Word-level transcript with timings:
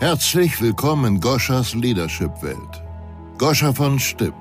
Herzlich 0.00 0.60
willkommen 0.60 1.16
in 1.16 1.20
Goschas 1.20 1.74
Leadership-Welt. 1.74 2.84
Goscha 3.36 3.72
von 3.72 3.98
Stipp 3.98 4.32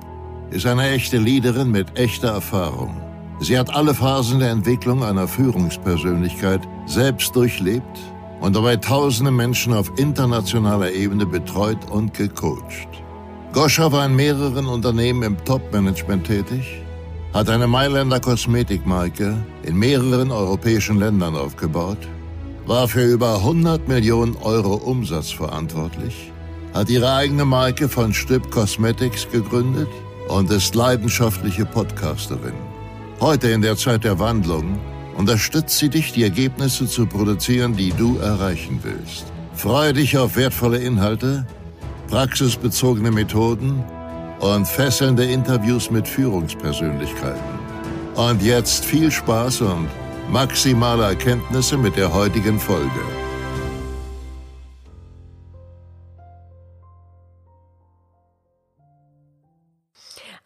ist 0.51 0.67
eine 0.67 0.87
echte 0.91 1.17
Leaderin 1.17 1.71
mit 1.71 1.97
echter 1.97 2.27
Erfahrung. 2.27 2.95
Sie 3.39 3.57
hat 3.57 3.73
alle 3.73 3.95
Phasen 3.95 4.39
der 4.39 4.51
Entwicklung 4.51 5.03
einer 5.03 5.27
Führungspersönlichkeit 5.27 6.61
selbst 6.85 7.35
durchlebt 7.35 7.97
und 8.39 8.55
dabei 8.55 8.75
tausende 8.75 9.31
Menschen 9.31 9.73
auf 9.73 9.91
internationaler 9.97 10.91
Ebene 10.91 11.25
betreut 11.25 11.89
und 11.89 12.13
gecoacht. 12.13 12.89
Goscha 13.51 13.91
war 13.91 14.05
in 14.05 14.15
mehreren 14.15 14.67
Unternehmen 14.67 15.23
im 15.23 15.43
Top-Management 15.43 16.27
tätig, 16.27 16.83
hat 17.33 17.49
eine 17.49 17.65
Mailänder 17.65 18.19
Kosmetikmarke 18.19 19.35
in 19.63 19.75
mehreren 19.75 20.29
europäischen 20.29 20.99
Ländern 20.99 21.35
aufgebaut, 21.35 22.07
war 22.67 22.89
für 22.89 23.03
über 23.03 23.35
100 23.37 23.87
Millionen 23.87 24.35
Euro 24.35 24.75
Umsatz 24.75 25.31
verantwortlich, 25.31 26.33
hat 26.73 26.89
ihre 26.89 27.13
eigene 27.13 27.45
Marke 27.45 27.87
von 27.87 28.13
Stipp 28.13 28.51
Cosmetics 28.51 29.27
gegründet 29.31 29.87
und 30.27 30.51
ist 30.51 30.75
leidenschaftliche 30.75 31.65
Podcasterin. 31.65 32.53
Heute 33.21 33.49
in 33.49 33.61
der 33.61 33.77
Zeit 33.77 34.03
der 34.03 34.19
Wandlung 34.19 34.77
unterstützt 35.15 35.77
sie 35.77 35.89
dich, 35.89 36.11
die 36.11 36.23
Ergebnisse 36.23 36.87
zu 36.87 37.05
produzieren, 37.05 37.75
die 37.75 37.91
du 37.91 38.17
erreichen 38.17 38.79
willst. 38.83 39.25
Freue 39.53 39.93
dich 39.93 40.17
auf 40.17 40.35
wertvolle 40.35 40.77
Inhalte, 40.77 41.47
praxisbezogene 42.09 43.11
Methoden 43.11 43.81
und 44.41 44.67
fesselnde 44.67 45.23
Interviews 45.23 45.89
mit 45.89 46.07
Führungspersönlichkeiten. 46.07 47.57
Und 48.15 48.43
jetzt 48.43 48.83
viel 48.83 49.09
Spaß 49.09 49.61
und 49.61 49.87
maximale 50.29 51.03
Erkenntnisse 51.03 51.77
mit 51.77 51.95
der 51.95 52.13
heutigen 52.13 52.59
Folge. 52.59 52.89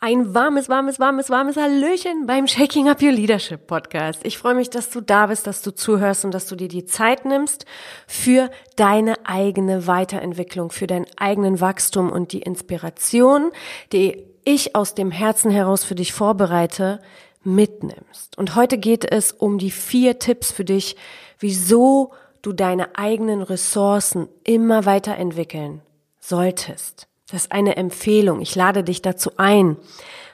Ein 0.04 0.34
warmes, 0.34 0.68
warmes, 0.68 1.00
warmes, 1.00 1.30
warmes 1.30 1.58
Hallöchen 1.58 2.26
beim 2.26 2.48
Shaking 2.48 2.90
Up 2.90 3.04
Your 3.04 3.12
Leadership 3.12 3.68
Podcast. 3.68 4.26
Ich 4.26 4.40
freue 4.40 4.56
mich, 4.56 4.72
dass 4.72 4.90
du 4.90 5.00
da 5.00 5.28
bist, 5.28 5.46
dass 5.46 5.62
du 5.62 5.70
zuhörst 5.70 6.26
und 6.26 6.32
dass 6.32 6.48
du 6.48 6.56
dir 6.56 6.68
die 6.68 6.86
Zeit 6.86 7.24
nimmst 7.24 7.66
für 8.08 8.50
deine 8.76 9.28
eigene 9.28 9.86
Weiterentwicklung, 9.86 10.72
für 10.72 10.88
deinen 10.88 11.06
eigenen 11.18 11.62
Wachstum 11.62 12.12
und 12.12 12.34
die 12.34 12.42
Inspiration, 12.42 13.52
die 13.94 14.26
ich 14.44 14.76
aus 14.76 14.96
dem 14.96 15.12
Herzen 15.12 15.52
heraus 15.52 15.84
für 15.84 15.94
dich 15.94 16.14
vorbereite, 16.14 17.00
mitnimmst. 17.44 18.38
Und 18.38 18.56
heute 18.56 18.78
geht 18.78 19.10
es 19.10 19.32
um 19.32 19.58
die 19.58 19.72
vier 19.72 20.20
Tipps 20.20 20.52
für 20.52 20.66
dich, 20.66 20.96
wieso 21.40 22.14
du 22.42 22.54
deine 22.54 22.96
eigenen 22.98 23.42
Ressourcen 23.42 24.28
immer 24.44 24.86
weiterentwickeln 24.86 25.82
solltest. 26.20 27.08
Das 27.32 27.44
ist 27.44 27.52
eine 27.52 27.78
Empfehlung. 27.78 28.42
Ich 28.42 28.56
lade 28.56 28.84
dich 28.84 29.02
dazu 29.02 29.32
ein, 29.38 29.78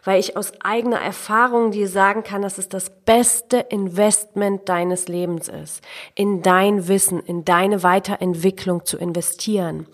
weil 0.03 0.19
ich 0.19 0.35
aus 0.35 0.51
eigener 0.61 0.99
Erfahrung 0.99 1.69
dir 1.69 1.87
sagen 1.87 2.23
kann, 2.23 2.41
dass 2.41 2.57
es 2.57 2.69
das 2.69 2.89
beste 2.89 3.57
Investment 3.57 4.67
deines 4.67 5.07
Lebens 5.07 5.47
ist, 5.47 5.81
in 6.15 6.41
dein 6.41 6.87
Wissen, 6.87 7.19
in 7.19 7.45
deine 7.45 7.83
Weiterentwicklung 7.83 8.83
zu 8.83 8.97
investieren. 8.97 9.85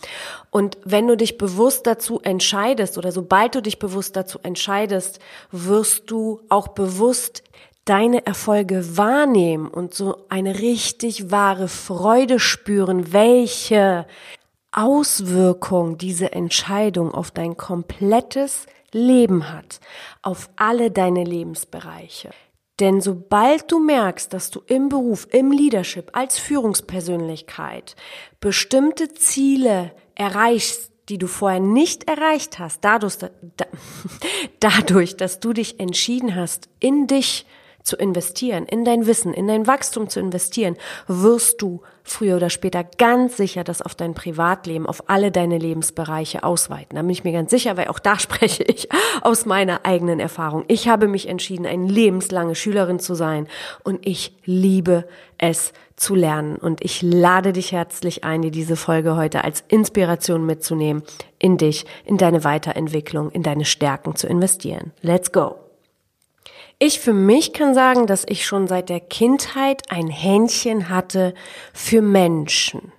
Und 0.49 0.77
wenn 0.85 1.07
du 1.07 1.17
dich 1.17 1.37
bewusst 1.37 1.87
dazu 1.87 2.21
entscheidest 2.21 2.97
oder 2.97 3.11
sobald 3.11 3.55
du 3.55 3.61
dich 3.61 3.79
bewusst 3.79 4.15
dazu 4.15 4.39
entscheidest, 4.41 5.19
wirst 5.51 6.09
du 6.09 6.39
auch 6.47 6.69
bewusst 6.69 7.43
deine 7.83 8.25
Erfolge 8.25 8.95
wahrnehmen 8.95 9.67
und 9.67 9.93
so 9.93 10.25
eine 10.29 10.59
richtig 10.59 11.31
wahre 11.31 11.67
Freude 11.67 12.39
spüren, 12.39 13.11
welche 13.11 14.05
Auswirkung 14.73 15.97
diese 15.97 16.33
Entscheidung 16.33 17.13
auf 17.13 17.31
dein 17.31 17.55
komplettes 17.57 18.65
Leben 18.91 19.51
hat, 19.51 19.79
auf 20.21 20.49
alle 20.55 20.91
deine 20.91 21.23
Lebensbereiche. 21.23 22.31
Denn 22.79 23.01
sobald 23.01 23.71
du 23.71 23.79
merkst, 23.79 24.33
dass 24.33 24.49
du 24.49 24.61
im 24.65 24.89
Beruf, 24.89 25.27
im 25.31 25.51
Leadership, 25.51 26.09
als 26.13 26.39
Führungspersönlichkeit 26.39 27.95
bestimmte 28.39 29.13
Ziele 29.13 29.91
erreichst, 30.15 30.91
die 31.09 31.17
du 31.17 31.27
vorher 31.27 31.59
nicht 31.59 32.09
erreicht 32.09 32.59
hast, 32.59 32.83
dadurch, 32.83 33.17
dadurch, 34.59 35.17
dass 35.17 35.39
du 35.39 35.53
dich 35.53 35.79
entschieden 35.79 36.35
hast, 36.35 36.67
in 36.79 37.07
dich 37.07 37.45
zu 37.83 37.95
investieren, 37.97 38.65
in 38.65 38.85
dein 38.85 39.05
Wissen, 39.05 39.33
in 39.33 39.47
dein 39.47 39.67
Wachstum 39.67 40.09
zu 40.09 40.19
investieren, 40.19 40.77
wirst 41.07 41.61
du 41.61 41.81
früher 42.03 42.37
oder 42.37 42.49
später 42.49 42.83
ganz 42.83 43.37
sicher 43.37 43.63
das 43.63 43.81
auf 43.81 43.95
dein 43.95 44.13
Privatleben, 44.13 44.85
auf 44.85 45.09
alle 45.09 45.31
deine 45.31 45.57
Lebensbereiche 45.57 46.43
ausweiten. 46.43 46.95
Da 46.95 47.01
bin 47.01 47.11
ich 47.11 47.23
mir 47.23 47.33
ganz 47.33 47.51
sicher, 47.51 47.77
weil 47.77 47.87
auch 47.87 47.99
da 47.99 48.17
spreche 48.19 48.63
ich 48.63 48.89
aus 49.21 49.45
meiner 49.45 49.85
eigenen 49.85 50.19
Erfahrung. 50.19 50.65
Ich 50.67 50.87
habe 50.87 51.07
mich 51.07 51.27
entschieden, 51.27 51.65
eine 51.65 51.87
lebenslange 51.87 52.55
Schülerin 52.55 52.99
zu 52.99 53.15
sein 53.15 53.47
und 53.83 54.05
ich 54.05 54.35
liebe 54.45 55.05
es 55.37 55.73
zu 55.95 56.15
lernen. 56.15 56.55
Und 56.55 56.83
ich 56.83 57.01
lade 57.01 57.53
dich 57.53 57.71
herzlich 57.71 58.23
ein, 58.23 58.41
dir 58.41 58.51
diese 58.51 58.75
Folge 58.75 59.15
heute 59.15 59.43
als 59.43 59.63
Inspiration 59.67 60.45
mitzunehmen, 60.45 61.03
in 61.39 61.57
dich, 61.57 61.85
in 62.05 62.17
deine 62.17 62.43
Weiterentwicklung, 62.43 63.29
in 63.29 63.43
deine 63.43 63.65
Stärken 63.65 64.15
zu 64.15 64.27
investieren. 64.27 64.91
Let's 65.01 65.31
go! 65.31 65.72
Ich 66.79 66.99
für 66.99 67.13
mich 67.13 67.53
kann 67.53 67.73
sagen, 67.73 68.07
dass 68.07 68.25
ich 68.27 68.45
schon 68.45 68.67
seit 68.67 68.89
der 68.89 68.99
Kindheit 68.99 69.83
ein 69.89 70.07
Händchen 70.07 70.89
hatte 70.89 71.33
für 71.73 72.01
Menschen. 72.01 72.91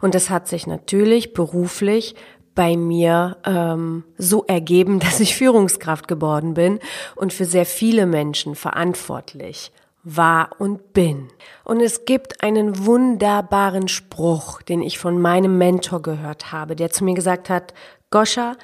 Und 0.00 0.14
das 0.14 0.30
hat 0.30 0.48
sich 0.48 0.66
natürlich 0.66 1.32
beruflich 1.32 2.14
bei 2.54 2.76
mir 2.76 3.36
ähm, 3.44 4.04
so 4.16 4.44
ergeben, 4.44 4.98
dass 5.00 5.20
ich 5.20 5.36
Führungskraft 5.36 6.08
geworden 6.08 6.54
bin 6.54 6.80
und 7.14 7.32
für 7.32 7.44
sehr 7.44 7.66
viele 7.66 8.06
Menschen 8.06 8.54
verantwortlich 8.54 9.72
war 10.02 10.50
und 10.58 10.92
bin. 10.92 11.28
Und 11.64 11.80
es 11.80 12.04
gibt 12.04 12.42
einen 12.42 12.86
wunderbaren 12.86 13.88
Spruch, 13.88 14.62
den 14.62 14.80
ich 14.80 14.98
von 14.98 15.20
meinem 15.20 15.58
Mentor 15.58 16.02
gehört 16.02 16.50
habe, 16.50 16.76
der 16.76 16.90
zu 16.90 17.04
mir 17.04 17.14
gesagt 17.14 17.50
hat, 17.50 17.74
Goscha, 18.10 18.56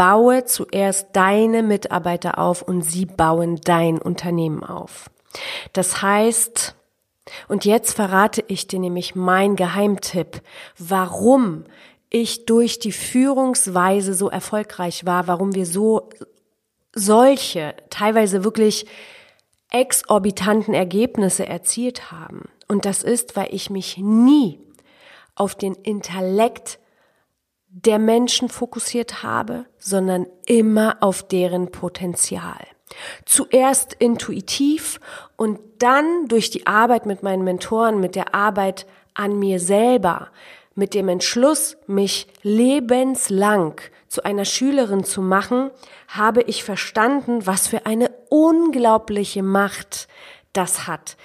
baue 0.00 0.46
zuerst 0.46 1.08
deine 1.12 1.62
Mitarbeiter 1.62 2.38
auf 2.38 2.62
und 2.62 2.80
sie 2.80 3.04
bauen 3.04 3.60
dein 3.64 3.98
Unternehmen 3.98 4.64
auf. 4.64 5.10
Das 5.74 6.00
heißt, 6.00 6.74
und 7.48 7.66
jetzt 7.66 7.96
verrate 7.96 8.42
ich 8.48 8.66
dir 8.66 8.78
nämlich 8.78 9.14
mein 9.14 9.56
Geheimtipp, 9.56 10.40
warum 10.78 11.64
ich 12.08 12.46
durch 12.46 12.78
die 12.78 12.92
Führungsweise 12.92 14.14
so 14.14 14.30
erfolgreich 14.30 15.04
war, 15.04 15.26
warum 15.26 15.54
wir 15.54 15.66
so 15.66 16.08
solche, 16.94 17.74
teilweise 17.90 18.42
wirklich 18.42 18.86
exorbitanten 19.70 20.72
Ergebnisse 20.72 21.46
erzielt 21.46 22.10
haben. 22.10 22.48
Und 22.68 22.86
das 22.86 23.02
ist, 23.02 23.36
weil 23.36 23.48
ich 23.50 23.68
mich 23.68 23.98
nie 23.98 24.60
auf 25.34 25.54
den 25.54 25.74
Intellekt 25.74 26.79
der 27.72 27.98
Menschen 27.98 28.48
fokussiert 28.48 29.22
habe, 29.22 29.64
sondern 29.78 30.26
immer 30.46 30.96
auf 31.00 31.26
deren 31.26 31.70
Potenzial. 31.70 32.66
Zuerst 33.24 33.94
intuitiv 33.94 34.98
und 35.36 35.60
dann 35.78 36.26
durch 36.26 36.50
die 36.50 36.66
Arbeit 36.66 37.06
mit 37.06 37.22
meinen 37.22 37.44
Mentoren, 37.44 38.00
mit 38.00 38.16
der 38.16 38.34
Arbeit 38.34 38.86
an 39.14 39.38
mir 39.38 39.60
selber, 39.60 40.28
mit 40.74 40.94
dem 40.94 41.08
Entschluss, 41.08 41.76
mich 41.86 42.26
lebenslang 42.42 43.80
zu 44.08 44.24
einer 44.24 44.44
Schülerin 44.44 45.04
zu 45.04 45.22
machen, 45.22 45.70
habe 46.08 46.42
ich 46.42 46.64
verstanden, 46.64 47.46
was 47.46 47.68
für 47.68 47.86
eine 47.86 48.10
unglaubliche 48.28 49.42
Macht 49.44 50.08
das 50.52 50.88
hat, 50.88 51.16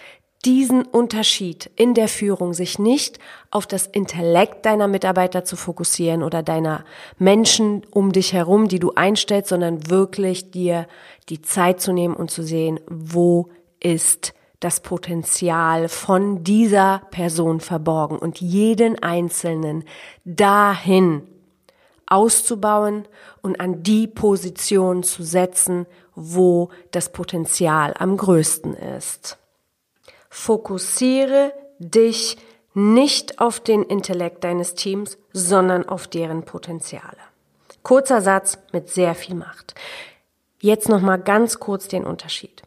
diesen 0.45 0.83
Unterschied 0.83 1.71
in 1.75 1.93
der 1.93 2.07
Führung, 2.07 2.53
sich 2.53 2.77
nicht 2.77 3.19
auf 3.49 3.65
das 3.65 3.87
Intellekt 3.87 4.65
deiner 4.65 4.87
Mitarbeiter 4.87 5.43
zu 5.43 5.55
fokussieren 5.55 6.21
oder 6.21 6.43
deiner 6.43 6.85
Menschen 7.17 7.85
um 7.91 8.11
dich 8.11 8.33
herum, 8.33 8.67
die 8.67 8.79
du 8.79 8.91
einstellst, 8.93 9.49
sondern 9.49 9.89
wirklich 9.89 10.51
dir 10.51 10.87
die 11.29 11.41
Zeit 11.41 11.81
zu 11.81 11.93
nehmen 11.93 12.15
und 12.15 12.29
zu 12.29 12.43
sehen, 12.43 12.79
wo 12.87 13.49
ist 13.79 14.33
das 14.59 14.79
Potenzial 14.79 15.89
von 15.89 16.43
dieser 16.43 17.01
Person 17.11 17.59
verborgen 17.59 18.17
und 18.17 18.39
jeden 18.39 19.01
Einzelnen 19.01 19.83
dahin 20.23 21.23
auszubauen 22.07 23.07
und 23.41 23.59
an 23.59 23.83
die 23.83 24.07
Position 24.07 25.03
zu 25.03 25.23
setzen, 25.23 25.87
wo 26.15 26.69
das 26.91 27.11
Potenzial 27.11 27.93
am 27.97 28.15
größten 28.15 28.75
ist. 28.75 29.37
Fokussiere 30.37 31.53
dich 31.79 32.37
nicht 32.73 33.39
auf 33.39 33.61
den 33.61 33.83
Intellekt 33.83 34.43
deines 34.43 34.75
Teams, 34.75 35.17
sondern 35.31 35.87
auf 35.87 36.07
deren 36.07 36.43
Potenziale. 36.43 37.17
Kurzer 37.83 38.21
Satz 38.21 38.57
mit 38.73 38.89
sehr 38.89 39.15
viel 39.15 39.33
Macht. 39.33 39.75
Jetzt 40.59 40.89
noch 40.89 40.99
mal 40.99 41.15
ganz 41.15 41.59
kurz 41.59 41.87
den 41.87 42.03
Unterschied. 42.03 42.63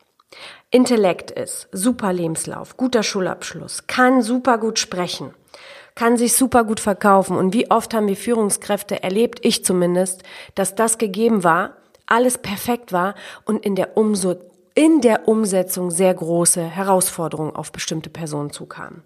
Intellekt 0.70 1.30
ist 1.30 1.68
super 1.70 2.10
Lebenslauf, 2.12 2.78
guter 2.78 3.02
Schulabschluss, 3.02 3.86
kann 3.86 4.22
super 4.22 4.56
gut 4.56 4.78
sprechen, 4.78 5.34
kann 5.94 6.16
sich 6.16 6.32
super 6.32 6.64
gut 6.64 6.80
verkaufen. 6.80 7.36
Und 7.36 7.52
wie 7.52 7.70
oft 7.70 7.92
haben 7.92 8.08
wir 8.08 8.16
Führungskräfte 8.16 9.02
erlebt, 9.02 9.44
ich 9.44 9.62
zumindest, 9.62 10.22
dass 10.54 10.74
das 10.74 10.96
gegeben 10.96 11.44
war, 11.44 11.76
alles 12.06 12.38
perfekt 12.38 12.94
war 12.94 13.14
und 13.44 13.64
in 13.64 13.76
der, 13.76 13.98
Umso 13.98 14.36
in 14.78 15.00
der 15.00 15.26
Umsetzung 15.26 15.90
sehr 15.90 16.14
große 16.14 16.62
Herausforderungen 16.62 17.56
auf 17.56 17.72
bestimmte 17.72 18.10
Personen 18.10 18.50
zukamen. 18.52 19.02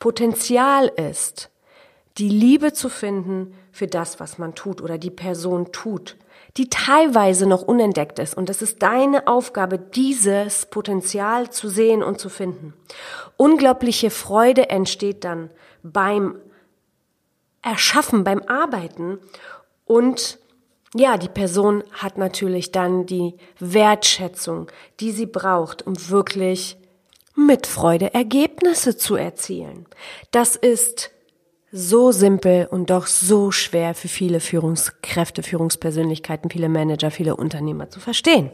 Potenzial 0.00 0.88
ist, 0.88 1.50
die 2.18 2.28
Liebe 2.28 2.72
zu 2.72 2.88
finden 2.88 3.54
für 3.70 3.86
das, 3.86 4.18
was 4.18 4.38
man 4.38 4.56
tut 4.56 4.82
oder 4.82 4.98
die 4.98 5.12
Person 5.12 5.70
tut, 5.70 6.16
die 6.56 6.68
teilweise 6.68 7.46
noch 7.46 7.62
unentdeckt 7.62 8.18
ist. 8.18 8.36
Und 8.36 8.50
es 8.50 8.60
ist 8.60 8.82
deine 8.82 9.28
Aufgabe, 9.28 9.78
dieses 9.78 10.66
Potenzial 10.66 11.48
zu 11.48 11.68
sehen 11.68 12.02
und 12.02 12.18
zu 12.18 12.28
finden. 12.28 12.74
Unglaubliche 13.36 14.10
Freude 14.10 14.68
entsteht 14.68 15.22
dann 15.22 15.50
beim 15.84 16.40
Erschaffen, 17.62 18.24
beim 18.24 18.42
Arbeiten 18.48 19.20
und 19.84 20.40
ja, 20.94 21.18
die 21.18 21.28
Person 21.28 21.82
hat 21.92 22.18
natürlich 22.18 22.72
dann 22.72 23.04
die 23.06 23.34
Wertschätzung, 23.58 24.70
die 25.00 25.10
sie 25.10 25.26
braucht, 25.26 25.86
um 25.86 25.94
wirklich 26.08 26.76
mit 27.34 27.66
Freude 27.66 28.14
Ergebnisse 28.14 28.96
zu 28.96 29.16
erzielen. 29.16 29.86
Das 30.30 30.54
ist 30.54 31.10
so 31.72 32.12
simpel 32.12 32.68
und 32.70 32.90
doch 32.90 33.08
so 33.08 33.50
schwer 33.50 33.94
für 33.94 34.06
viele 34.06 34.38
Führungskräfte, 34.38 35.42
Führungspersönlichkeiten, 35.42 36.48
viele 36.48 36.68
Manager, 36.68 37.10
viele 37.10 37.34
Unternehmer 37.34 37.90
zu 37.90 37.98
verstehen. 37.98 38.52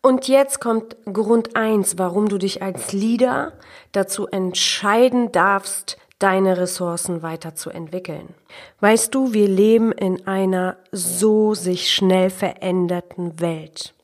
Und 0.00 0.28
jetzt 0.28 0.60
kommt 0.60 0.96
Grund 1.04 1.56
eins, 1.56 1.98
warum 1.98 2.28
du 2.28 2.38
dich 2.38 2.62
als 2.62 2.92
Leader 2.92 3.52
dazu 3.92 4.26
entscheiden 4.26 5.32
darfst, 5.32 5.98
deine 6.18 6.56
Ressourcen 6.56 7.22
weiterzuentwickeln. 7.22 8.34
Weißt 8.80 9.14
du, 9.14 9.32
wir 9.32 9.48
leben 9.48 9.92
in 9.92 10.26
einer 10.26 10.76
so 10.92 11.54
sich 11.54 11.92
schnell 11.92 12.30
veränderten 12.30 13.40
Welt. 13.40 13.94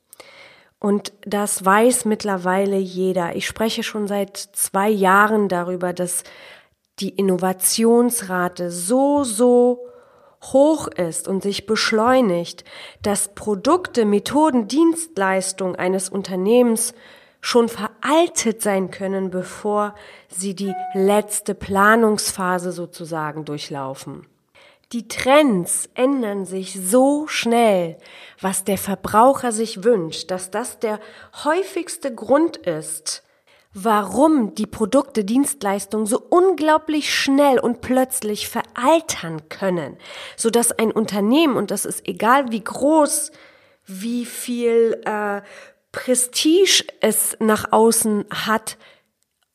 Und 0.79 1.13
das 1.25 1.63
weiß 1.63 2.05
mittlerweile 2.05 2.77
jeder. 2.77 3.35
Ich 3.35 3.45
spreche 3.47 3.83
schon 3.83 4.07
seit 4.07 4.37
zwei 4.37 4.89
Jahren 4.89 5.47
darüber, 5.47 5.93
dass 5.93 6.23
die 6.99 7.09
Innovationsrate 7.09 8.71
so, 8.71 9.23
so 9.23 9.85
hoch 10.41 10.87
ist 10.87 11.27
und 11.27 11.43
sich 11.43 11.67
beschleunigt, 11.67 12.63
dass 13.01 13.33
Produkte, 13.35 14.05
Methoden, 14.05 14.67
Dienstleistungen 14.67 15.75
eines 15.75 16.09
Unternehmens 16.09 16.93
schon 17.41 17.67
veraltet 17.69 18.61
sein 18.61 18.91
können, 18.91 19.31
bevor 19.31 19.95
sie 20.29 20.55
die 20.55 20.73
letzte 20.93 21.55
Planungsphase 21.55 22.71
sozusagen 22.71 23.45
durchlaufen. 23.45 24.27
Die 24.91 25.07
Trends 25.07 25.89
ändern 25.95 26.45
sich 26.45 26.77
so 26.79 27.25
schnell, 27.27 27.97
was 28.41 28.65
der 28.65 28.77
Verbraucher 28.77 29.51
sich 29.51 29.83
wünscht, 29.83 30.31
dass 30.31 30.51
das 30.51 30.79
der 30.79 30.99
häufigste 31.45 32.13
Grund 32.13 32.57
ist, 32.57 33.23
warum 33.73 34.53
die 34.53 34.65
Produkte, 34.65 35.23
Dienstleistungen 35.23 36.05
so 36.05 36.21
unglaublich 36.29 37.15
schnell 37.15 37.57
und 37.57 37.79
plötzlich 37.79 38.49
veraltern 38.49 39.47
können, 39.47 39.97
so 40.35 40.49
dass 40.49 40.73
ein 40.73 40.91
Unternehmen, 40.91 41.55
und 41.55 41.71
das 41.71 41.85
ist 41.85 42.05
egal 42.05 42.51
wie 42.51 42.63
groß, 42.63 43.31
wie 43.85 44.25
viel 44.25 45.01
äh, 45.05 45.41
Prestige 45.91 46.85
es 47.01 47.35
nach 47.39 47.71
außen 47.71 48.25
hat, 48.29 48.77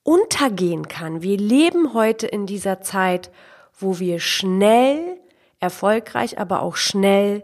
untergehen 0.02 0.88
kann. 0.88 1.22
Wir 1.22 1.38
leben 1.38 1.94
heute 1.94 2.26
in 2.26 2.46
dieser 2.46 2.80
Zeit, 2.80 3.30
wo 3.78 3.98
wir 3.98 4.20
schnell, 4.20 5.18
erfolgreich, 5.58 6.38
aber 6.38 6.62
auch 6.62 6.76
schnell 6.76 7.42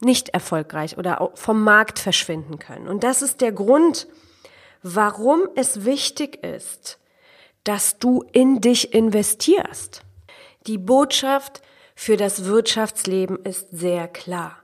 nicht 0.00 0.30
erfolgreich 0.30 0.96
oder 0.96 1.30
vom 1.34 1.62
Markt 1.62 1.98
verschwinden 1.98 2.58
können. 2.58 2.88
Und 2.88 3.04
das 3.04 3.22
ist 3.22 3.40
der 3.40 3.52
Grund, 3.52 4.08
warum 4.82 5.48
es 5.54 5.84
wichtig 5.84 6.42
ist, 6.44 6.98
dass 7.64 7.98
du 7.98 8.24
in 8.32 8.60
dich 8.60 8.94
investierst. 8.94 10.02
Die 10.66 10.78
Botschaft 10.78 11.62
für 11.94 12.16
das 12.16 12.44
Wirtschaftsleben 12.44 13.44
ist 13.44 13.70
sehr 13.70 14.08
klar. 14.08 14.56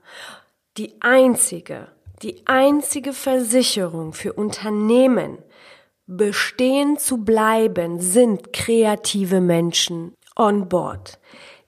Die 0.77 1.01
einzige 1.01 1.89
die 2.25 2.43
einzige 2.47 3.13
Versicherung 3.13 4.15
für 4.15 4.33
Unternehmen, 4.33 5.39
bestehen 6.07 6.97
zu 6.97 7.19
bleiben, 7.19 8.01
sind 8.01 8.55
kreative 8.55 9.43
Menschen 9.43 10.15
on 10.35 10.69
board. 10.71 11.19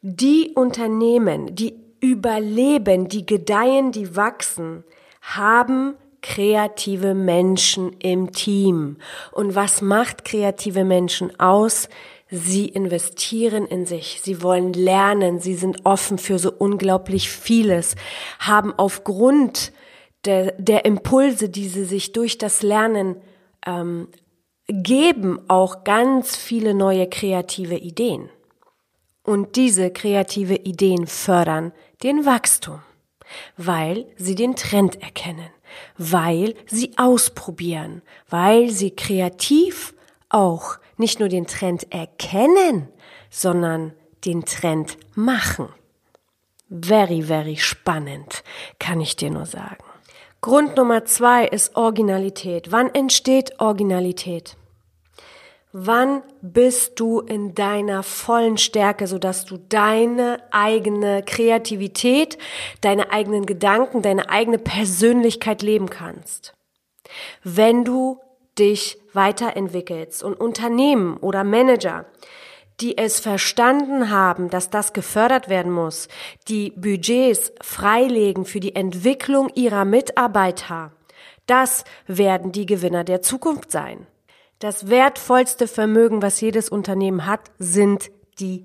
Die 0.00 0.53
Unternehmen, 0.55 1.55
die 1.55 1.75
überleben, 2.00 3.08
die 3.08 3.26
gedeihen, 3.26 3.93
die 3.93 4.17
wachsen, 4.17 4.85
haben 5.20 5.94
kreative 6.23 7.14
Menschen 7.14 7.93
im 7.99 8.32
Team. 8.32 8.97
Und 9.32 9.55
was 9.55 9.82
macht 9.82 10.25
kreative 10.25 10.85
Menschen 10.85 11.38
aus? 11.38 11.91
Sie 12.31 12.67
investieren 12.67 13.67
in 13.67 13.85
sich, 13.85 14.20
sie 14.23 14.43
wollen 14.43 14.73
lernen, 14.73 15.38
sie 15.38 15.55
sind 15.55 15.85
offen 15.85 16.17
für 16.17 16.38
so 16.38 16.50
unglaublich 16.50 17.31
vieles, 17.31 17.94
haben 18.38 18.73
aufgrund 18.76 19.73
der, 20.25 20.53
der 20.53 20.85
Impulse, 20.85 21.49
die 21.49 21.69
sie 21.69 21.85
sich 21.85 22.13
durch 22.13 22.39
das 22.39 22.63
Lernen 22.63 23.17
ähm, 23.65 24.09
geben, 24.67 25.41
auch 25.49 25.85
ganz 25.85 26.37
viele 26.37 26.75
neue 26.75 27.09
kreative 27.09 27.77
Ideen. 27.77 28.29
Und 29.23 29.57
diese 29.57 29.91
kreative 29.91 30.55
Ideen 30.55 31.07
fördern 31.07 31.73
den 32.03 32.27
Wachstum, 32.27 32.81
weil 33.57 34.07
sie 34.17 34.35
den 34.35 34.55
Trend 34.57 35.03
erkennen, 35.03 35.51
weil 35.99 36.55
sie 36.67 36.93
ausprobieren, 36.97 38.03
weil 38.29 38.71
sie 38.71 38.93
kreativ 38.93 39.95
auch 40.29 40.79
nicht 40.97 41.21
nur 41.21 41.29
den 41.29 41.47
Trend 41.47 41.93
erkennen, 41.93 42.89
sondern 43.31 43.93
den 44.25 44.45
Trend 44.45 44.97
machen. 45.15 45.69
Very, 46.69 47.23
very 47.23 47.57
spannend, 47.57 48.43
kann 48.79 49.01
ich 49.01 49.17
dir 49.17 49.31
nur 49.31 49.47
sagen. 49.47 49.85
Grund 50.46 50.76
Nummer 50.76 51.04
zwei 51.04 51.44
ist 51.44 51.75
Originalität. 51.75 52.70
Wann 52.70 52.94
entsteht 52.94 53.58
Originalität? 53.58 54.56
Wann 55.72 56.22
bist 56.40 57.00
du 57.00 57.19
in 57.19 57.56
deiner 57.56 58.04
vollen 58.04 58.56
Stärke, 58.56 59.08
sodass 59.08 59.44
du 59.44 59.56
deine 59.56 60.40
eigene 60.52 61.24
Kreativität, 61.24 62.38
deine 62.81 63.10
eigenen 63.10 63.44
Gedanken, 63.44 64.03
deine 64.03 64.31
eigene 64.31 64.58
Persönlichkeit 64.58 65.62
leben 65.62 65.91
kannst? 65.91 66.55
Wenn 67.43 67.84
du 67.84 68.20
dich 68.56 68.98
weiterentwickelst 69.15 70.22
und 70.22 70.41
Unternehmen 70.41 71.17
oder 71.17 71.43
Manager 71.43 72.06
die 72.81 72.99
es 72.99 73.21
verstanden 73.21 74.11
haben, 74.11 74.51
dass 74.51 74.71
das 74.71 74.93
gefördert 74.93 75.49
werden 75.49 75.73
muss, 75.73 76.09
die 76.49 76.73
Budgets 76.77 77.53
freilegen 77.63 78.45
für 78.45 78.61
die 78.61 78.75
Entwicklung 78.75 79.51
ihrer 79.55 79.85
Mitarbeiter, 79.85 80.93
das 81.47 81.85
werden 82.06 82.53
die 82.53 82.67
Gewinner 82.67 83.05
der 83.05 83.23
Zukunft 83.23 83.71
sein. 83.71 84.06
Das 84.59 84.89
wertvollste 84.89 85.69
Vermögen, 85.69 86.23
was 86.23 86.41
jedes 86.41 86.69
Unternehmen 86.69 87.27
hat, 87.27 87.41
sind 87.59 88.11
die 88.41 88.65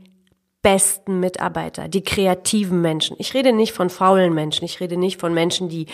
besten 0.62 1.20
Mitarbeiter, 1.20 1.88
die 1.88 2.03
kreativen 2.03 2.82
Menschen. 2.82 3.15
Ich 3.20 3.34
rede 3.34 3.51
nicht 3.51 3.74
von 3.74 3.89
faulen 3.89 4.34
Menschen, 4.34 4.65
ich 4.65 4.80
rede 4.80 4.98
nicht 4.98 5.20
von 5.20 5.34
Menschen, 5.34 5.70
die 5.70 5.88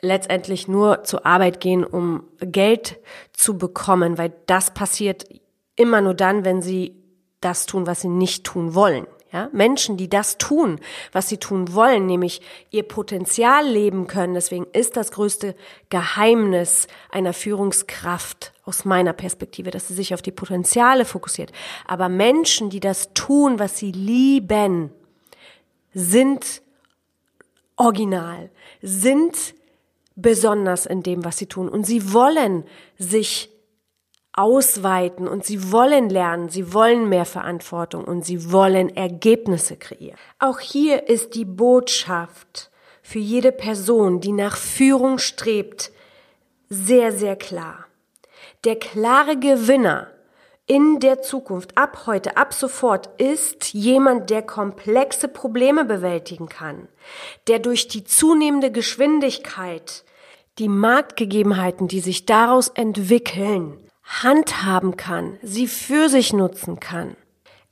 letztendlich 0.00 0.68
nur 0.68 1.04
zur 1.04 1.26
Arbeit 1.26 1.60
gehen, 1.60 1.84
um 1.84 2.24
Geld 2.40 2.98
zu 3.32 3.58
bekommen, 3.58 4.16
weil 4.16 4.32
das 4.46 4.72
passiert 4.72 5.26
immer 5.76 6.00
nur 6.00 6.14
dann, 6.14 6.44
wenn 6.44 6.62
sie 6.62 6.99
das 7.40 7.66
tun, 7.66 7.86
was 7.86 8.02
sie 8.02 8.08
nicht 8.08 8.44
tun 8.44 8.74
wollen. 8.74 9.06
Ja, 9.32 9.48
Menschen, 9.52 9.96
die 9.96 10.08
das 10.08 10.38
tun, 10.38 10.80
was 11.12 11.28
sie 11.28 11.38
tun 11.38 11.72
wollen, 11.72 12.06
nämlich 12.06 12.40
ihr 12.70 12.82
Potenzial 12.82 13.64
leben 13.64 14.08
können. 14.08 14.34
Deswegen 14.34 14.66
ist 14.72 14.96
das 14.96 15.12
größte 15.12 15.54
Geheimnis 15.88 16.88
einer 17.10 17.32
Führungskraft 17.32 18.52
aus 18.64 18.84
meiner 18.84 19.12
Perspektive, 19.12 19.70
dass 19.70 19.86
sie 19.86 19.94
sich 19.94 20.14
auf 20.14 20.22
die 20.22 20.32
Potenziale 20.32 21.04
fokussiert. 21.04 21.52
Aber 21.86 22.08
Menschen, 22.08 22.70
die 22.70 22.80
das 22.80 23.14
tun, 23.14 23.60
was 23.60 23.78
sie 23.78 23.92
lieben, 23.92 24.90
sind 25.94 26.60
original, 27.76 28.50
sind 28.82 29.54
besonders 30.16 30.86
in 30.86 31.04
dem, 31.04 31.24
was 31.24 31.38
sie 31.38 31.46
tun. 31.46 31.68
Und 31.68 31.86
sie 31.86 32.12
wollen 32.12 32.64
sich 32.98 33.48
ausweiten 34.40 35.28
und 35.28 35.44
sie 35.44 35.70
wollen 35.70 36.08
lernen, 36.08 36.48
sie 36.48 36.72
wollen 36.72 37.08
mehr 37.08 37.26
Verantwortung 37.26 38.04
und 38.04 38.24
sie 38.24 38.50
wollen 38.50 38.94
Ergebnisse 38.96 39.76
kreieren. 39.76 40.16
Auch 40.38 40.60
hier 40.60 41.08
ist 41.08 41.34
die 41.34 41.44
Botschaft 41.44 42.70
für 43.02 43.18
jede 43.18 43.52
Person, 43.52 44.20
die 44.20 44.32
nach 44.32 44.56
Führung 44.56 45.18
strebt, 45.18 45.92
sehr, 46.68 47.12
sehr 47.12 47.36
klar. 47.36 47.86
Der 48.64 48.76
klare 48.76 49.36
Gewinner 49.36 50.08
in 50.66 51.00
der 51.00 51.20
Zukunft, 51.20 51.76
ab 51.76 52.04
heute, 52.06 52.36
ab 52.36 52.54
sofort, 52.54 53.08
ist 53.20 53.74
jemand, 53.74 54.30
der 54.30 54.42
komplexe 54.42 55.26
Probleme 55.26 55.84
bewältigen 55.84 56.48
kann, 56.48 56.86
der 57.48 57.58
durch 57.58 57.88
die 57.88 58.04
zunehmende 58.04 58.70
Geschwindigkeit 58.70 60.04
die 60.58 60.68
Marktgegebenheiten, 60.68 61.88
die 61.88 62.00
sich 62.00 62.24
daraus 62.24 62.68
entwickeln, 62.68 63.89
handhaben 64.10 64.96
kann, 64.96 65.38
sie 65.42 65.68
für 65.68 66.08
sich 66.08 66.32
nutzen 66.32 66.80
kann. 66.80 67.16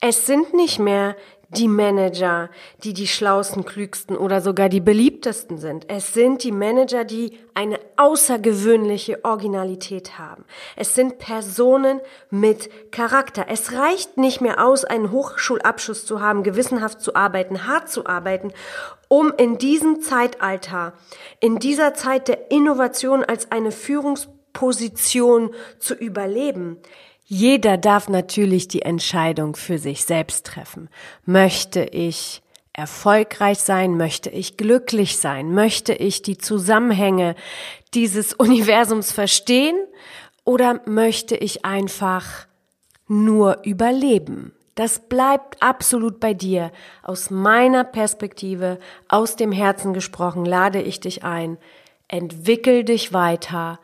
Es 0.00 0.26
sind 0.26 0.54
nicht 0.54 0.78
mehr 0.78 1.16
die 1.50 1.66
Manager, 1.66 2.50
die 2.85 2.92
die 2.92 3.07
schlausten, 3.07 3.64
klügsten 3.64 4.16
oder 4.16 4.40
sogar 4.40 4.68
die 4.68 4.80
beliebtesten 4.80 5.59
sind. 5.59 5.87
Es 5.88 6.12
sind 6.12 6.45
die 6.45 6.52
Manager, 6.52 7.04
die 7.04 7.38
eine 7.54 7.80
außergewöhnliche 7.97 9.25
Originalität 9.25 10.18
haben. 10.18 10.45
Es 10.76 10.95
sind 10.95 11.18
Personen 11.18 12.00
mit 12.30 12.92
Charakter. 12.92 13.47
Es 13.49 13.73
reicht 13.73 14.18
nicht 14.18 14.40
mehr 14.40 14.64
aus, 14.64 14.85
einen 14.85 15.11
Hochschulabschluss 15.11 16.04
zu 16.04 16.21
haben, 16.21 16.42
gewissenhaft 16.42 17.00
zu 17.00 17.16
arbeiten, 17.16 17.66
hart 17.66 17.88
zu 17.88 18.07
arbeiten, 18.07 18.52
um 19.09 19.33
in 19.38 19.57
diesem 19.57 20.02
Zeitalter, 20.02 20.92
in 21.40 21.59
dieser 21.59 21.95
Zeit 21.95 22.28
der 22.28 22.50
Innovation 22.50 23.25
als 23.25 23.50
eine 23.50 23.73
Führungsposition 23.73 24.38
zu 25.78 25.95
überleben. 25.95 26.78
Jeder 27.25 27.76
darf 27.76 28.09
natürlich 28.09 28.69
die 28.69 28.83
Entscheidung 28.83 29.55
für 29.55 29.78
sich 29.78 30.05
selbst 30.05 30.47
treffen. 30.47 30.88
Möchte 31.26 31.85
ich 31.85 32.43
erfolgreich 32.73 33.59
sein? 33.59 33.97
Möchte 33.97 34.31
ich 34.31 34.57
glücklich 34.57 35.19
sein? 35.19 35.52
Möchte 35.52 35.93
ich 35.93 36.23
die 36.23 36.38
Zusammenhänge 36.38 37.35
dieses 37.93 38.33
Universums 38.33 39.12
verstehen? 39.12 39.76
Oder 40.45 40.81
möchte 40.87 41.37
ich 41.37 41.67
einfach 41.67 42.47
nur 43.09 43.59
überleben? 43.64 44.52
Das 44.75 45.00
bleibt 45.00 45.61
absolut 45.61 46.21
bei 46.21 46.35
dir. 46.35 46.71
Aus 47.02 47.31
meiner 47.31 47.83
Perspektive, 47.85 48.78
aus 49.09 49.35
dem 49.37 49.50
Herzen 49.50 49.93
gesprochen, 49.93 50.45
lade 50.45 50.81
ich 50.81 51.00
dich 51.00 51.25
ein. 51.25 51.59
Entwickel 52.07 52.85
dich 52.85 53.12
weiter 53.12 53.81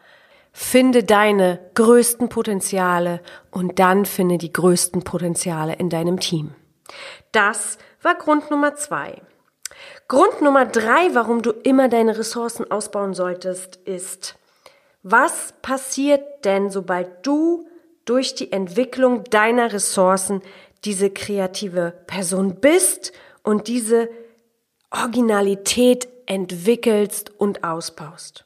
Finde 0.56 1.02
deine 1.02 1.58
größten 1.74 2.28
Potenziale 2.28 3.20
und 3.50 3.80
dann 3.80 4.06
finde 4.06 4.38
die 4.38 4.52
größten 4.52 5.02
Potenziale 5.02 5.74
in 5.74 5.90
deinem 5.90 6.20
Team. 6.20 6.54
Das 7.32 7.76
war 8.02 8.14
Grund 8.14 8.52
Nummer 8.52 8.76
zwei. 8.76 9.20
Grund 10.06 10.42
Nummer 10.42 10.64
drei, 10.64 11.12
warum 11.12 11.42
du 11.42 11.50
immer 11.50 11.88
deine 11.88 12.16
Ressourcen 12.16 12.70
ausbauen 12.70 13.14
solltest, 13.14 13.76
ist, 13.84 14.36
was 15.02 15.54
passiert 15.60 16.44
denn, 16.44 16.70
sobald 16.70 17.26
du 17.26 17.66
durch 18.04 18.36
die 18.36 18.52
Entwicklung 18.52 19.24
deiner 19.24 19.72
Ressourcen 19.72 20.40
diese 20.84 21.10
kreative 21.10 21.94
Person 22.06 22.60
bist 22.60 23.12
und 23.42 23.66
diese 23.66 24.08
Originalität 24.92 26.06
entwickelst 26.26 27.32
und 27.40 27.64
ausbaust? 27.64 28.44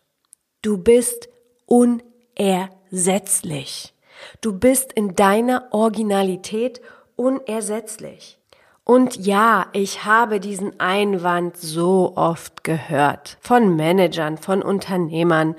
Du 0.62 0.78
bist 0.78 1.28
unersetzlich. 1.68 3.94
Du 4.40 4.58
bist 4.58 4.92
in 4.92 5.14
deiner 5.14 5.68
Originalität 5.70 6.80
unersetzlich. 7.14 8.40
Und 8.84 9.24
ja, 9.26 9.66
ich 9.74 10.04
habe 10.06 10.40
diesen 10.40 10.80
Einwand 10.80 11.58
so 11.58 12.14
oft 12.16 12.64
gehört. 12.64 13.36
Von 13.42 13.76
Managern, 13.76 14.38
von 14.38 14.62
Unternehmern, 14.62 15.56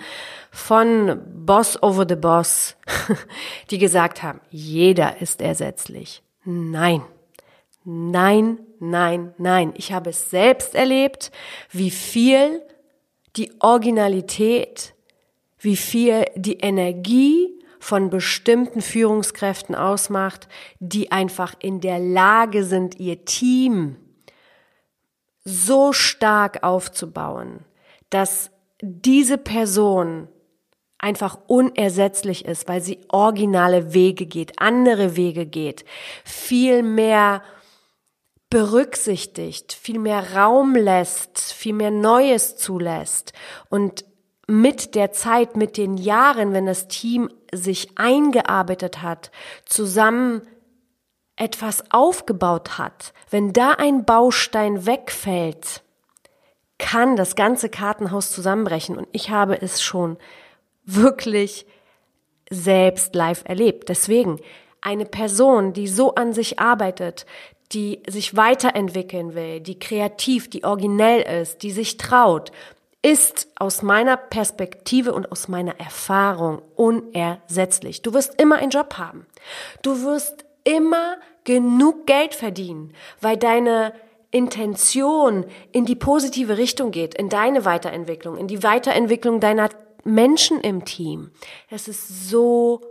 von 0.49 1.21
Boss 1.45 1.83
over 1.83 2.07
the 2.09 2.15
Boss, 2.15 2.75
die 3.69 3.77
gesagt 3.77 4.23
haben, 4.23 4.41
jeder 4.49 5.21
ist 5.21 5.41
ersetzlich. 5.41 6.23
Nein. 6.43 7.03
Nein, 7.83 8.57
nein, 8.79 9.35
nein. 9.37 9.73
Ich 9.75 9.93
habe 9.93 10.09
es 10.09 10.31
selbst 10.31 10.73
erlebt, 10.73 11.31
wie 11.69 11.91
viel 11.91 12.63
die 13.35 13.51
Originalität 13.59 14.95
wie 15.59 15.75
viel 15.75 16.25
die 16.35 16.59
Energie 16.59 17.59
von 17.79 18.09
bestimmten 18.09 18.81
Führungskräften 18.81 19.75
ausmacht, 19.75 20.47
die 20.79 21.11
einfach 21.11 21.55
in 21.59 21.79
der 21.79 21.99
Lage 21.99 22.63
sind, 22.63 22.99
ihr 22.99 23.25
Team 23.25 23.95
so 25.43 25.93
stark 25.93 26.63
aufzubauen, 26.63 27.65
dass 28.09 28.51
diese 28.81 29.37
Person 29.37 30.27
einfach 30.97 31.39
unersetzlich 31.47 32.45
ist, 32.45 32.67
weil 32.67 32.81
sie 32.81 32.99
originale 33.07 33.93
Wege 33.93 34.25
geht, 34.25 34.59
andere 34.59 35.15
Wege 35.15 35.45
geht, 35.45 35.85
viel 36.25 36.83
mehr 36.83 37.41
berücksichtigt, 38.49 39.73
viel 39.73 39.99
mehr 39.99 40.35
Raum 40.35 40.75
lässt, 40.75 41.39
viel 41.53 41.73
mehr 41.73 41.91
Neues 41.91 42.57
zulässt 42.57 43.31
und 43.69 44.03
mit 44.49 44.95
der 44.95 45.11
Zeit, 45.11 45.55
mit 45.55 45.77
den 45.77 45.95
Jahren, 45.95 46.53
wenn 46.53 46.65
das 46.65 46.87
Team 46.87 47.29
sich 47.53 47.97
eingearbeitet 47.97 49.01
hat, 49.01 49.31
zusammen 49.65 50.41
etwas 51.35 51.83
aufgebaut 51.91 52.77
hat, 52.77 53.13
wenn 53.29 53.53
da 53.53 53.73
ein 53.73 54.05
Baustein 54.05 54.85
wegfällt, 54.85 55.83
kann 56.79 57.15
das 57.15 57.35
ganze 57.35 57.69
Kartenhaus 57.69 58.31
zusammenbrechen. 58.31 58.97
Und 58.97 59.07
ich 59.11 59.29
habe 59.29 59.61
es 59.61 59.81
schon 59.81 60.17
wirklich 60.83 61.65
selbst 62.49 63.13
live 63.13 63.43
erlebt. 63.45 63.89
Deswegen 63.89 64.39
eine 64.81 65.05
Person, 65.05 65.73
die 65.73 65.87
so 65.87 66.15
an 66.15 66.33
sich 66.33 66.59
arbeitet, 66.59 67.25
die 67.71 68.01
sich 68.07 68.35
weiterentwickeln 68.35 69.35
will, 69.35 69.59
die 69.59 69.77
kreativ, 69.77 70.49
die 70.49 70.63
originell 70.63 71.21
ist, 71.41 71.61
die 71.61 71.71
sich 71.71 71.97
traut, 71.97 72.51
ist 73.01 73.47
aus 73.55 73.81
meiner 73.81 74.17
Perspektive 74.17 75.13
und 75.13 75.31
aus 75.31 75.47
meiner 75.47 75.79
Erfahrung 75.79 76.61
unersetzlich. 76.75 78.01
Du 78.01 78.13
wirst 78.13 78.39
immer 78.41 78.57
einen 78.57 78.71
Job 78.71 78.95
haben. 78.97 79.25
Du 79.81 80.03
wirst 80.03 80.45
immer 80.63 81.17
genug 81.45 82.05
Geld 82.05 82.35
verdienen, 82.35 82.93
weil 83.21 83.37
deine 83.37 83.93
Intention 84.31 85.45
in 85.71 85.85
die 85.85 85.95
positive 85.95 86.57
Richtung 86.57 86.91
geht, 86.91 87.15
in 87.15 87.29
deine 87.29 87.65
Weiterentwicklung, 87.65 88.37
in 88.37 88.47
die 88.47 88.63
Weiterentwicklung 88.63 89.39
deiner 89.39 89.69
Menschen 90.03 90.59
im 90.61 90.85
Team. 90.85 91.31
Es 91.69 91.87
ist 91.87 92.29
so 92.29 92.81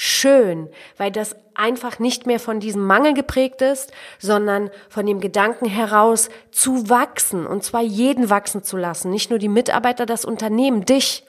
schön, 0.00 0.68
weil 0.96 1.10
das 1.10 1.34
einfach 1.54 1.98
nicht 1.98 2.24
mehr 2.24 2.38
von 2.38 2.60
diesem 2.60 2.86
Mangel 2.86 3.14
geprägt 3.14 3.62
ist, 3.62 3.90
sondern 4.20 4.70
von 4.88 5.04
dem 5.04 5.18
Gedanken 5.18 5.66
heraus 5.66 6.28
zu 6.52 6.88
wachsen 6.88 7.44
und 7.44 7.64
zwar 7.64 7.82
jeden 7.82 8.30
wachsen 8.30 8.62
zu 8.62 8.76
lassen, 8.76 9.10
nicht 9.10 9.30
nur 9.30 9.40
die 9.40 9.48
Mitarbeiter, 9.48 10.06
das 10.06 10.24
Unternehmen, 10.24 10.84
dich. 10.84 11.24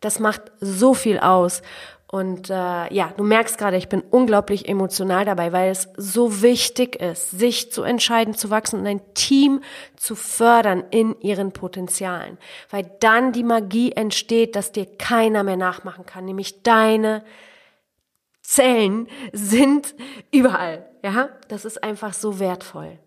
Das 0.00 0.20
macht 0.20 0.40
so 0.58 0.94
viel 0.94 1.18
aus. 1.18 1.60
Und 2.06 2.48
äh, 2.48 2.94
ja, 2.94 3.12
du 3.14 3.24
merkst 3.24 3.58
gerade, 3.58 3.76
ich 3.76 3.90
bin 3.90 4.00
unglaublich 4.00 4.70
emotional 4.70 5.26
dabei, 5.26 5.52
weil 5.52 5.70
es 5.70 5.90
so 5.98 6.40
wichtig 6.40 6.96
ist, 7.02 7.30
sich 7.30 7.72
zu 7.72 7.82
entscheiden, 7.82 8.32
zu 8.32 8.48
wachsen 8.48 8.80
und 8.80 8.86
ein 8.86 9.02
Team 9.12 9.60
zu 9.96 10.14
fördern 10.14 10.84
in 10.90 11.14
ihren 11.20 11.52
Potenzialen. 11.52 12.38
Weil 12.70 12.90
dann 13.00 13.32
die 13.32 13.44
Magie 13.44 13.92
entsteht, 13.92 14.56
dass 14.56 14.72
dir 14.72 14.86
keiner 14.86 15.42
mehr 15.42 15.58
nachmachen 15.58 16.06
kann, 16.06 16.24
nämlich 16.24 16.62
deine 16.62 17.22
Zellen 18.44 19.08
sind 19.32 19.94
überall. 20.30 20.86
Ja, 21.02 21.30
das 21.48 21.64
ist 21.64 21.82
einfach 21.82 22.12
so 22.12 22.38
wertvoll. 22.38 22.98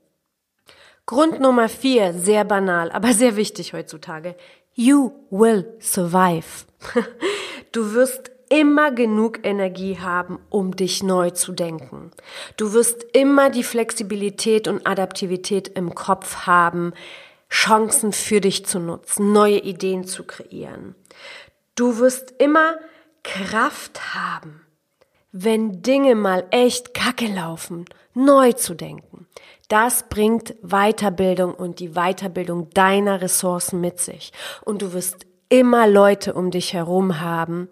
Grund 1.05 1.39
Nummer 1.39 1.69
vier, 1.69 2.13
sehr 2.13 2.43
banal, 2.43 2.91
aber 2.91 3.13
sehr 3.13 3.37
wichtig 3.37 3.71
heutzutage. 3.71 4.35
You 4.73 5.11
will 5.29 5.65
survive. 5.79 6.65
Du 7.73 7.93
wirst 7.93 8.31
immer 8.49 8.91
genug 8.91 9.45
Energie 9.45 9.99
haben, 9.99 10.39
um 10.49 10.75
dich 10.75 11.03
neu 11.03 11.31
zu 11.31 11.51
denken. 11.51 12.11
Du 12.55 12.73
wirst 12.73 13.05
immer 13.13 13.49
die 13.49 13.63
Flexibilität 13.63 14.67
und 14.67 14.87
Adaptivität 14.87 15.67
im 15.67 15.93
Kopf 15.93 16.47
haben, 16.47 16.93
Chancen 17.49 18.13
für 18.13 18.41
dich 18.41 18.65
zu 18.65 18.79
nutzen, 18.79 19.31
neue 19.31 19.59
Ideen 19.59 20.05
zu 20.05 20.23
kreieren. 20.23 20.95
Du 21.75 21.99
wirst 21.99 22.33
immer 22.39 22.77
Kraft 23.23 24.15
haben, 24.15 24.61
wenn 25.43 25.81
Dinge 25.81 26.15
mal 26.15 26.45
echt 26.51 26.93
kacke 26.93 27.27
laufen, 27.27 27.85
neu 28.13 28.53
zu 28.53 28.73
denken. 28.73 29.27
Das 29.67 30.07
bringt 30.09 30.55
Weiterbildung 30.61 31.53
und 31.53 31.79
die 31.79 31.89
Weiterbildung 31.89 32.69
deiner 32.71 33.21
Ressourcen 33.21 33.81
mit 33.81 33.99
sich. 33.99 34.31
Und 34.63 34.81
du 34.81 34.93
wirst 34.93 35.25
immer 35.49 35.87
Leute 35.87 36.33
um 36.33 36.51
dich 36.51 36.73
herum 36.73 37.19
haben, 37.21 37.69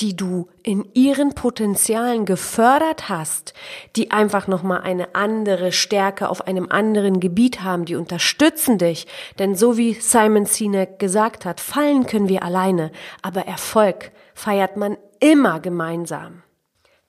die 0.00 0.16
du 0.16 0.48
in 0.62 0.88
ihren 0.94 1.34
Potenzialen 1.34 2.24
gefördert 2.24 3.08
hast, 3.08 3.54
die 3.94 4.10
einfach 4.10 4.48
nochmal 4.48 4.80
eine 4.80 5.14
andere 5.14 5.70
Stärke 5.70 6.28
auf 6.28 6.46
einem 6.46 6.68
anderen 6.70 7.20
Gebiet 7.20 7.62
haben, 7.62 7.84
die 7.84 7.94
unterstützen 7.96 8.78
dich. 8.78 9.06
Denn 9.38 9.54
so 9.54 9.76
wie 9.76 9.94
Simon 9.94 10.46
Sinek 10.46 10.98
gesagt 10.98 11.44
hat, 11.44 11.60
fallen 11.60 12.06
können 12.06 12.28
wir 12.28 12.42
alleine, 12.42 12.90
aber 13.20 13.42
Erfolg 13.42 14.12
feiert 14.34 14.76
man 14.76 14.96
immer 15.20 15.60
gemeinsam. 15.60 16.42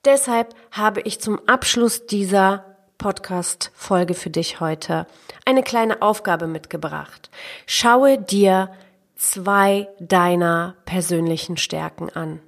Deshalb 0.04 0.54
habe 0.70 1.00
ich 1.00 1.20
zum 1.20 1.40
Abschluss 1.48 2.06
dieser 2.06 2.76
Podcast-Folge 2.98 4.14
für 4.14 4.30
dich 4.30 4.60
heute 4.60 5.06
eine 5.46 5.62
kleine 5.62 6.02
Aufgabe 6.02 6.46
mitgebracht. 6.46 7.30
Schaue 7.66 8.18
dir 8.18 8.70
zwei 9.16 9.88
deiner 10.00 10.74
persönlichen 10.84 11.56
Stärken 11.56 12.10
an. 12.10 12.40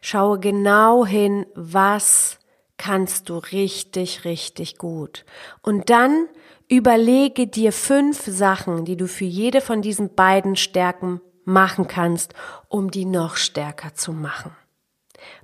Schaue 0.00 0.40
genau 0.40 1.06
hin, 1.06 1.46
was 1.54 2.38
kannst 2.78 3.28
du 3.28 3.38
richtig, 3.38 4.24
richtig 4.24 4.78
gut. 4.78 5.24
Und 5.62 5.90
dann 5.90 6.26
überlege 6.68 7.46
dir 7.46 7.72
fünf 7.72 8.24
Sachen, 8.26 8.84
die 8.84 8.96
du 8.96 9.06
für 9.06 9.24
jede 9.24 9.60
von 9.60 9.82
diesen 9.82 10.14
beiden 10.14 10.56
Stärken 10.56 11.20
machen 11.44 11.86
kannst, 11.86 12.34
um 12.68 12.90
die 12.90 13.04
noch 13.04 13.36
stärker 13.36 13.94
zu 13.94 14.12
machen. 14.12 14.52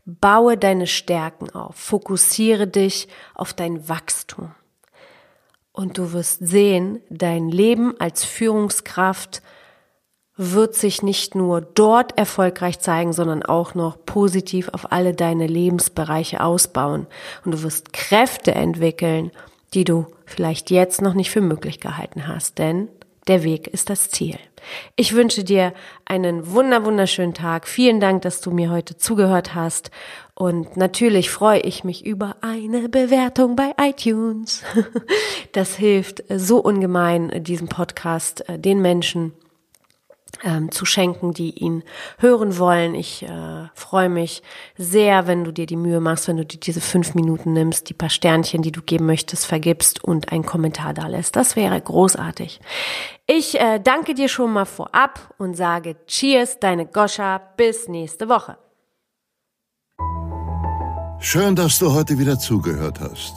Baue 0.07 0.57
deine 0.59 0.87
Stärken 0.87 1.51
auf, 1.51 1.77
fokussiere 1.77 2.67
dich 2.67 3.09
auf 3.35 3.55
dein 3.55 3.89
Wachstum. 3.89 4.55
Und 5.73 5.99
du 5.99 6.13
wirst 6.13 6.47
sehen, 6.47 7.01
dein 7.11 7.49
Leben 7.49 7.99
als 7.99 8.25
Führungskraft 8.25 9.43
wird 10.37 10.75
sich 10.75 11.03
nicht 11.03 11.35
nur 11.35 11.61
dort 11.61 12.19
erfolgreich 12.19 12.81
zeigen, 12.81 13.13
sondern 13.13 13.43
auch 13.43 13.75
noch 13.75 13.97
positiv 14.05 14.69
auf 14.71 14.93
alle 14.93 15.15
deine 15.15 15.47
Lebensbereiche 15.47 16.41
ausbauen. 16.41 17.07
Und 17.45 17.53
du 17.53 17.63
wirst 17.63 17.93
Kräfte 17.93 18.55
entwickeln, 18.55 19.31
die 19.75 19.85
du 19.85 20.07
vielleicht 20.27 20.71
jetzt 20.71 21.03
noch 21.03 21.15
nicht 21.15 21.31
für 21.31 21.41
möglich 21.41 21.81
gehalten 21.81 22.27
hast, 22.27 22.59
denn 22.59 22.89
der 23.27 23.43
Weg 23.43 23.67
ist 23.69 23.91
das 23.91 24.11
Ziel. 24.11 24.39
Ich 24.97 25.15
wünsche 25.15 25.45
dir 25.45 25.73
einen 26.05 26.51
wunder 26.51 26.85
wunderschönen 26.85 27.35
Tag. 27.35 27.69
Vielen 27.69 28.01
Dank, 28.01 28.23
dass 28.23 28.41
du 28.41 28.51
mir 28.51 28.71
heute 28.71 28.97
zugehört 28.97 29.55
hast. 29.55 29.91
Und 30.35 30.77
natürlich 30.77 31.31
freue 31.31 31.61
ich 31.61 31.85
mich 31.85 32.05
über 32.05 32.37
eine 32.41 32.89
Bewertung 32.89 33.57
bei 33.57 33.73
iTunes. 33.79 34.63
Das 35.53 35.77
hilft 35.77 36.25
so 36.29 36.59
ungemein, 36.59 37.45
diesem 37.45 37.69
Podcast 37.69 38.49
äh, 38.49 38.59
den 38.59 38.83
Menschen 38.83 39.35
ähm, 40.43 40.71
zu 40.73 40.85
schenken, 40.85 41.33
die 41.33 41.51
ihn 41.51 41.83
hören 42.19 42.59
wollen. 42.59 42.95
Ich 42.95 43.23
äh, 43.23 43.69
freue 43.75 44.09
mich 44.09 44.43
sehr, 44.77 45.27
wenn 45.27 45.45
du 45.45 45.53
dir 45.53 45.67
die 45.67 45.77
Mühe 45.77 46.01
machst, 46.01 46.27
wenn 46.27 46.37
du 46.37 46.45
dir 46.45 46.59
diese 46.59 46.81
fünf 46.81 47.15
Minuten 47.15 47.53
nimmst, 47.53 47.89
die 47.89 47.95
paar 47.95 48.11
Sternchen, 48.11 48.63
die 48.63 48.73
du 48.73 48.83
geben 48.83 49.07
möchtest, 49.07 49.47
vergibst 49.47 50.03
und 50.03 50.33
einen 50.33 50.45
Kommentar 50.45 50.95
da 50.95 51.07
lässt. 51.07 51.37
Das 51.37 51.55
wäre 51.57 51.81
großartig. 51.81 52.61
Ich 53.27 53.59
äh, 53.59 53.81
danke 53.81 54.13
dir 54.13 54.29
schon 54.29 54.53
mal 54.53 54.67
vorab 54.67 55.35
und 55.39 55.57
sage 55.57 55.97
Cheers, 56.07 56.61
deine 56.61 56.85
Goscha, 56.85 57.41
bis 57.57 57.89
nächste 57.89 58.29
Woche. 58.29 58.59
Schön, 61.21 61.57
dass 61.57 61.79
du 61.79 61.91
heute 61.91 62.19
wieder 62.19 62.39
zugehört 62.39 63.01
hast. 63.01 63.35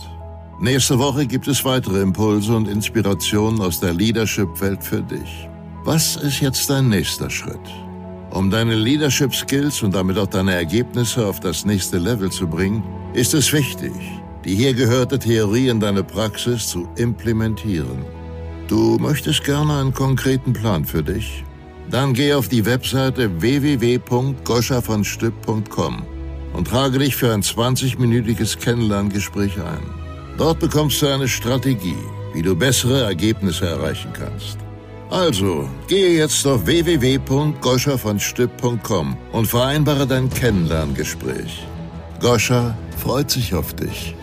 Nächste 0.59 0.99
Woche 0.99 1.25
gibt 1.25 1.47
es 1.47 1.63
weitere 1.63 2.01
Impulse 2.01 2.53
und 2.53 2.67
Inspirationen 2.67 3.61
aus 3.61 3.79
der 3.79 3.93
Leadership-Welt 3.93 4.83
für 4.83 5.01
dich. 5.01 5.47
Was 5.85 6.17
ist 6.17 6.41
jetzt 6.41 6.69
dein 6.69 6.89
nächster 6.89 7.29
Schritt? 7.29 7.67
Um 8.31 8.51
deine 8.51 8.75
Leadership 8.75 9.33
Skills 9.33 9.83
und 9.83 9.95
damit 9.95 10.17
auch 10.17 10.27
deine 10.27 10.53
Ergebnisse 10.53 11.25
auf 11.25 11.39
das 11.39 11.63
nächste 11.63 11.97
Level 11.97 12.29
zu 12.29 12.45
bringen, 12.45 12.83
ist 13.13 13.33
es 13.33 13.53
wichtig, 13.53 13.93
die 14.43 14.55
hier 14.55 14.73
gehörte 14.73 15.17
Theorie 15.17 15.69
in 15.69 15.79
deine 15.79 16.03
Praxis 16.03 16.67
zu 16.67 16.89
implementieren. 16.97 18.16
Du 18.67 18.97
möchtest 18.99 19.43
gerne 19.45 19.79
einen 19.79 19.93
konkreten 19.93 20.53
Plan 20.53 20.83
für 20.83 21.01
dich? 21.01 21.45
Dann 21.89 22.13
geh 22.13 22.33
auf 22.33 22.49
die 22.49 22.65
Webseite 22.65 23.41
www.goschavonstipp.com 23.41 26.03
und 26.53 26.67
trage 26.67 26.99
dich 26.99 27.15
für 27.15 27.33
ein 27.33 27.41
20-minütiges 27.41 28.59
Kennenlerngespräch 28.59 29.57
ein. 29.57 29.79
Dort 30.37 30.59
bekommst 30.59 31.01
du 31.01 31.07
eine 31.07 31.29
Strategie, 31.29 31.95
wie 32.33 32.41
du 32.41 32.53
bessere 32.55 33.03
Ergebnisse 33.03 33.67
erreichen 33.67 34.11
kannst. 34.13 34.57
Also, 35.09 35.69
gehe 35.87 36.17
jetzt 36.17 36.45
auf 36.45 36.65
www.goscha-von-stipp.com 36.65 39.15
und 39.31 39.47
vereinbare 39.47 40.05
dein 40.05 40.29
Kennenlerngespräch. 40.29 41.65
Goscha 42.19 42.75
freut 42.97 43.31
sich 43.31 43.53
auf 43.53 43.73
dich. 43.73 44.13